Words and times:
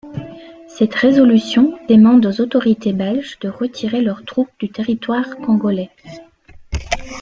Cette 0.67 0.95
résolution 0.95 1.77
demande 1.87 2.25
aux 2.25 2.41
autorités 2.41 2.91
belges 2.91 3.37
de 3.39 3.49
retirer 3.49 4.01
leurs 4.01 4.25
troupes 4.25 4.49
du 4.59 4.67
territoire 4.67 5.35
congolais. 5.37 5.91